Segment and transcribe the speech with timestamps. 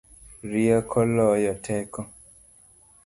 [0.51, 2.01] Rieko loyo teko